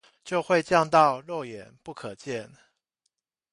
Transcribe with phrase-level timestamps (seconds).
[0.23, 2.51] 就會降到肉眼不可見